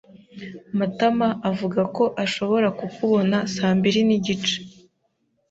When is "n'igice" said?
4.07-4.57